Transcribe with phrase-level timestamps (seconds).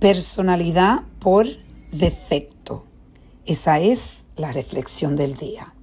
[0.00, 1.48] Personalidad por
[1.90, 2.84] defecto.
[3.46, 5.74] Esa es la reflexión del día.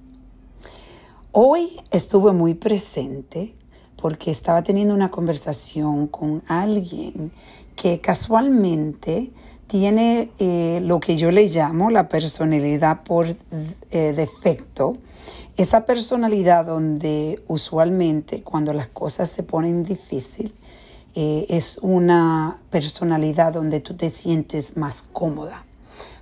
[1.32, 3.54] Hoy estuve muy presente
[4.00, 7.30] porque estaba teniendo una conversación con alguien
[7.74, 9.32] que casualmente
[9.66, 13.26] tiene eh, lo que yo le llamo la personalidad por
[13.90, 14.96] eh, defecto.
[15.58, 20.52] Esa personalidad donde usualmente cuando las cosas se ponen difíciles,
[21.18, 25.64] eh, es una personalidad donde tú te sientes más cómoda.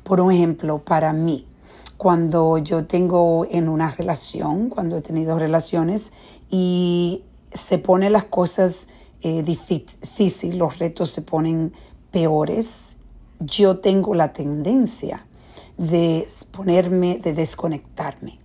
[0.05, 1.49] Por ejemplo, para mí,
[1.97, 6.13] cuando yo tengo en una relación, cuando he tenido relaciones
[6.49, 8.87] y se ponen las cosas
[9.23, 11.73] eh, difíciles, los retos se ponen
[12.13, 12.97] peores,
[13.41, 15.27] yo tengo la tendencia
[15.77, 18.39] de ponerme, de desconectarme,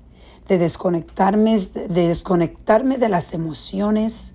[0.47, 4.33] de desconectarme, de desconectarme de las emociones,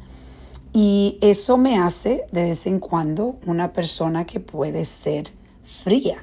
[0.77, 5.31] y eso me hace de vez en cuando una persona que puede ser
[5.63, 6.21] fría.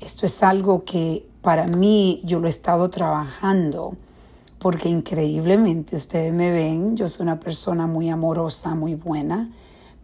[0.00, 3.94] Esto es algo que para mí yo lo he estado trabajando
[4.58, 9.52] porque increíblemente ustedes me ven, yo soy una persona muy amorosa, muy buena,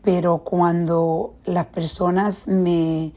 [0.00, 3.12] pero cuando las personas me,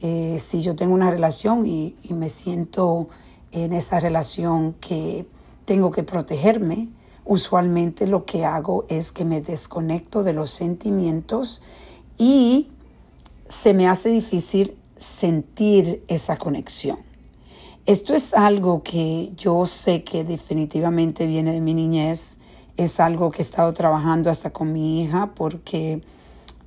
[0.00, 3.08] eh, si yo tengo una relación y me siento
[3.52, 5.26] en esa relación que
[5.64, 6.90] tengo que protegerme,
[7.24, 11.62] usualmente lo que hago es que me desconecto de los sentimientos
[12.18, 12.68] y
[13.48, 16.98] se me hace difícil sentir esa conexión.
[17.86, 22.38] Esto es algo que yo sé que definitivamente viene de mi niñez,
[22.76, 26.00] es algo que he estado trabajando hasta con mi hija porque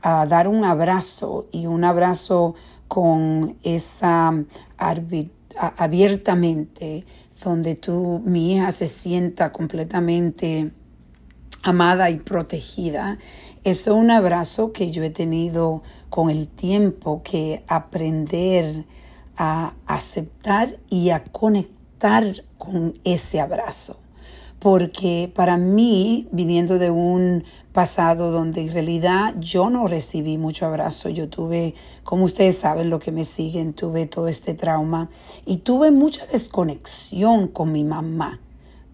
[0.02, 2.56] a dar un abrazo y un abrazo
[2.88, 4.34] con esa
[5.58, 7.06] abiertamente
[7.44, 10.72] donde tú, mi hija se sienta completamente
[11.64, 13.18] amada y protegida.
[13.64, 18.86] Es un abrazo que yo he tenido con el tiempo que aprender
[19.38, 23.98] a aceptar y a conectar con ese abrazo
[24.68, 31.08] porque para mí, viniendo de un pasado donde en realidad yo no recibí mucho abrazo,
[31.08, 31.74] yo tuve,
[32.04, 35.10] como ustedes saben, lo que me siguen, tuve todo este trauma
[35.46, 38.42] y tuve mucha desconexión con mi mamá,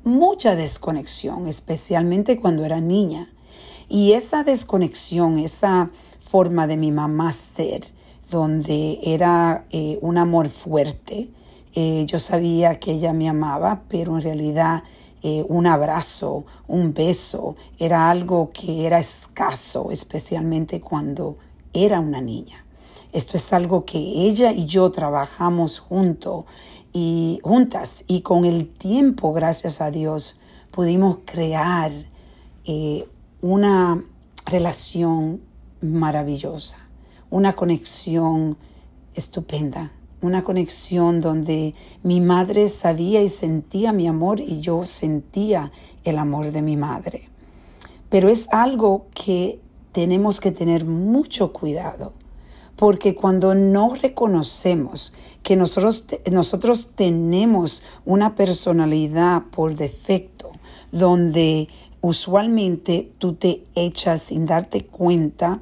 [0.03, 3.33] mucha desconexión, especialmente cuando era niña.
[3.89, 7.83] Y esa desconexión, esa forma de mi mamá ser,
[8.29, 11.31] donde era eh, un amor fuerte,
[11.73, 14.83] eh, yo sabía que ella me amaba, pero en realidad
[15.25, 21.37] eh, un abrazo, un beso, era algo que era escaso, especialmente cuando
[21.71, 22.65] era una niña.
[23.13, 26.43] Esto es algo que ella y yo trabajamos juntos
[26.91, 30.39] y juntas y con el tiempo, gracias a Dios,
[30.71, 31.91] pudimos crear
[32.65, 33.07] eh,
[33.41, 34.03] una
[34.45, 35.41] relación
[35.79, 36.79] maravillosa,
[37.29, 38.57] una conexión
[39.15, 45.71] estupenda una conexión donde mi madre sabía y sentía mi amor y yo sentía
[46.03, 47.29] el amor de mi madre.
[48.09, 49.59] Pero es algo que
[49.91, 52.13] tenemos que tener mucho cuidado,
[52.75, 55.13] porque cuando no reconocemos
[55.43, 60.51] que nosotros, nosotros tenemos una personalidad por defecto,
[60.91, 61.67] donde
[62.01, 65.61] usualmente tú te echas sin darte cuenta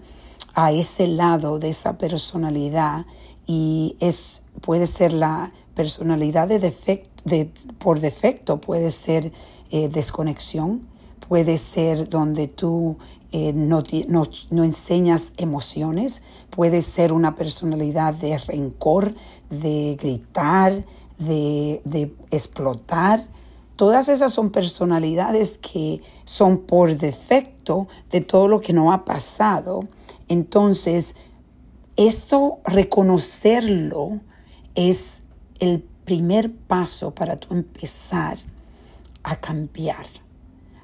[0.54, 3.06] a ese lado de esa personalidad
[3.46, 9.32] y es, puede ser la personalidad de por defecto, puede ser
[9.72, 10.82] eh, desconexión,
[11.28, 12.98] puede ser donde tú
[13.32, 19.16] eh, no, no, enseñas emociones, puede ser una personalidad de rencor,
[19.50, 20.86] de gritar,
[21.18, 23.26] de, de explotar.
[23.78, 29.88] Todas esas son personalidades que son por defecto de todo lo que no ha pasado.
[30.28, 31.16] Entonces,
[31.96, 34.20] eso, reconocerlo,
[34.76, 35.24] es
[35.60, 38.40] el primer paso para tú empezar
[39.24, 40.06] a cambiar.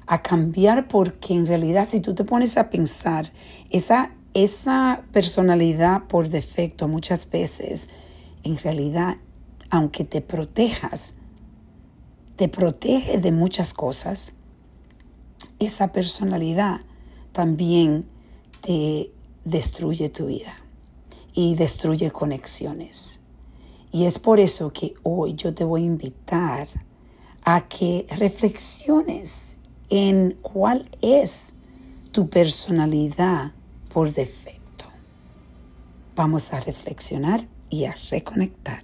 [0.06, 3.32] A cambiar porque en realidad si tú te pones a pensar,
[3.70, 7.88] esa, esa personalidad por defecto muchas veces,
[8.42, 9.18] en realidad,
[9.70, 11.14] aunque te protejas,
[12.36, 14.32] te protege de muchas cosas,
[15.58, 16.80] esa personalidad
[17.32, 18.06] también
[18.60, 19.12] te
[19.44, 20.56] destruye tu vida
[21.34, 23.20] y destruye conexiones.
[23.90, 26.68] Y es por eso que hoy yo te voy a invitar
[27.44, 29.56] a que reflexiones
[29.88, 31.52] en cuál es
[32.12, 33.52] tu personalidad
[33.92, 34.84] por defecto.
[36.14, 38.82] Vamos a reflexionar y a reconectar.